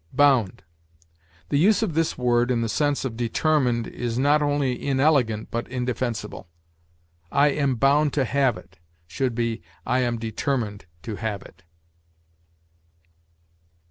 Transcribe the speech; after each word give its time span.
BOUND. 0.13 0.63
The 1.49 1.59
use 1.59 1.83
of 1.83 1.93
this 1.93 2.17
word 2.17 2.49
in 2.49 2.61
the 2.61 2.67
sense 2.69 3.05
of 3.05 3.15
determined 3.15 3.85
is 3.85 4.17
not 4.17 4.41
only 4.41 4.73
inelegant 4.83 5.51
but 5.51 5.67
indefensible. 5.67 6.47
"I 7.31 7.49
am 7.49 7.75
bound 7.75 8.11
to 8.13 8.25
have 8.25 8.57
it," 8.57 8.79
should 9.05 9.35
be, 9.35 9.61
"I 9.85 9.99
am 9.99 10.17
determined 10.17 10.87
to 11.03 11.17
have 11.17 11.43
it." 11.43 11.61